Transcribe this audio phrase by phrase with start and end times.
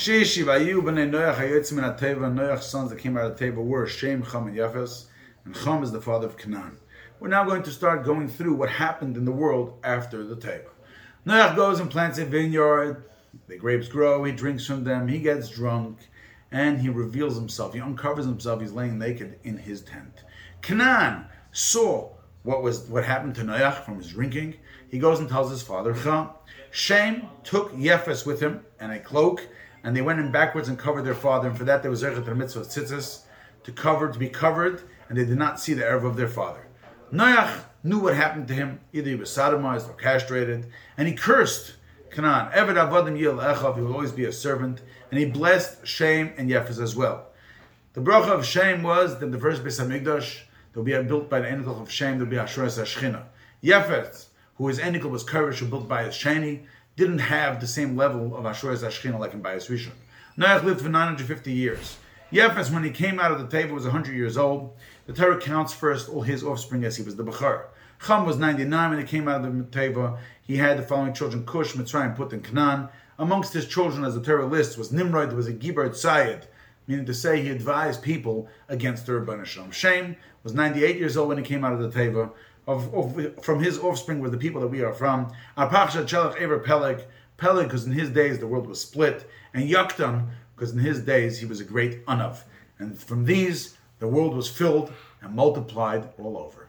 [0.00, 2.34] Shishi Vayu b'nei Noach hayotzim min Teva.
[2.34, 5.08] Noach's sons that came out of the Teva were Shem, Cham, and Yafes.
[5.44, 6.78] And Cham is the father of Canaan.
[7.18, 10.70] We're now going to start going through what happened in the world after the Teva.
[11.26, 13.04] Noach goes and plants a vineyard.
[13.46, 14.24] The grapes grow.
[14.24, 15.06] He drinks from them.
[15.06, 15.98] He gets drunk,
[16.50, 17.74] and he reveals himself.
[17.74, 18.62] He uncovers himself.
[18.62, 20.24] He's laying naked in his tent.
[20.62, 22.08] Canaan saw
[22.42, 24.54] what was what happened to Noach from his drinking.
[24.88, 26.30] He goes and tells his father Cham.
[26.70, 29.46] Shem took Yefes with him and a cloak,
[29.82, 31.48] and they went in backwards and covered their father.
[31.48, 33.22] And for that there was Zerchet mitzvah tzitzis
[33.64, 36.66] to cover to be covered, and they did not see the error of their father.
[37.12, 38.80] Noach knew what happened to him.
[38.92, 40.66] Either he was sodomized or castrated,
[40.96, 41.74] and he cursed
[42.10, 42.50] Canaan.
[42.52, 43.76] Eved avodim yil echav.
[43.76, 47.26] He will always be a servant, and he blessed Shem and Yefes as well.
[47.92, 51.40] The bracha of Shem was that the first Beis Hamikdash that will be built by
[51.40, 53.24] the Enikel of Shem, there will be Asheres Ashchina.
[53.62, 56.66] Yefes, who his Enikel was Koresh, who built Bayis Sheni,
[57.00, 59.92] didn't have the same level of Asheres Ashchina like in Bayis Rishon.
[60.36, 61.96] Noach lived for 950 years.
[62.30, 64.74] Yefes, when he came out of the Teva, was 100 years old.
[65.06, 67.64] The Torah counts first all his offspring as he was the Bechor.
[68.06, 70.18] Cham was 99 when he came out of the Teva.
[70.42, 72.90] He had the following children Cush, Mitzrayim, Put, and Canaan.
[73.18, 76.42] Amongst his children, as the Torah lists, was Nimrod, there was a Gibor Tzayed,
[76.86, 79.70] meaning to say he advised people against the Rabban Hashem.
[79.70, 82.30] Shem was 98 years old when he came out of the Teva.
[82.70, 85.32] Of, of, from his offspring were the people that we are from.
[85.58, 87.02] Arpachsha Chelach Ever Peleg.
[87.36, 89.28] Peleg, because in his days the world was split.
[89.52, 92.42] And Yaktan, because in his days he was a great Anav.
[92.78, 96.68] And from these, the world was filled and multiplied all over.